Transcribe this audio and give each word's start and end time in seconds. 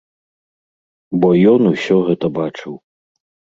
Бо 1.19 1.29
ён 1.53 1.61
усё 1.73 1.95
гэта 2.09 2.33
бачыў. 2.41 2.73